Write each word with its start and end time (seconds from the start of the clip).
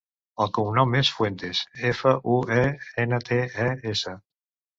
El 0.43 0.47
cognom 0.57 0.95
és 0.99 1.11
Fuentes: 1.17 1.61
efa, 1.91 2.15
u, 2.37 2.39
e, 2.63 2.65
ena, 3.05 3.21
te, 3.29 3.39
e, 3.69 3.71
essa. 3.95 4.17